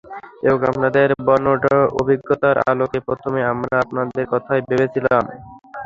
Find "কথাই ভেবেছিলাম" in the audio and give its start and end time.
4.33-5.23